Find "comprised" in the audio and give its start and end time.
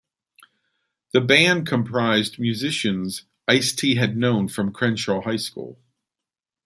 1.67-2.39